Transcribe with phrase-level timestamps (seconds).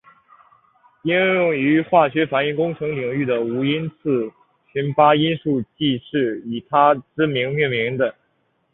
[1.03, 4.31] 应用于化学反应工程领域的无因次
[4.73, 8.15] 群八田数即是以他之名命名的。